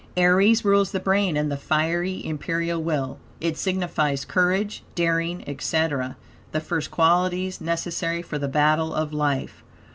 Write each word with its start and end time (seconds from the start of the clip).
Aries 0.17 0.65
rules 0.65 0.93
the 0.93 0.99
brain 0.99 1.37
and 1.37 1.51
the 1.51 1.57
fiery, 1.57 2.25
imperial 2.25 2.81
will. 2.81 3.19
It 3.39 3.55
signifies 3.55 4.25
courage, 4.25 4.81
daring, 4.95 5.47
etc., 5.47 6.17
the 6.53 6.59
first 6.59 6.89
qualities 6.89 7.61
necessary 7.61 8.23
for 8.23 8.39
the 8.39 8.47
battle 8.47 8.95
of 8.95 9.13
life. 9.13 9.61